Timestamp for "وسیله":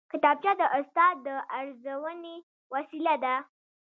2.73-3.15